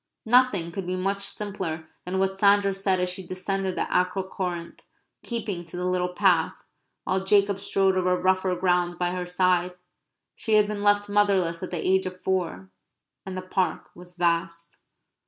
[0.25, 4.81] Nothing could be much simpler than what Sandra said as she descended the Acro Corinth,
[5.21, 6.63] keeping to the little path,
[7.03, 9.73] while Jacob strode over rougher ground by her side.
[10.35, 12.71] She had been left motherless at the age of four;
[13.27, 14.77] and the Park was vast.